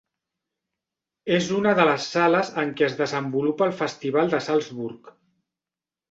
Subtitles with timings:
[1.33, 5.13] És una de les sales en què es desenvolupa el Festival de Salzburg.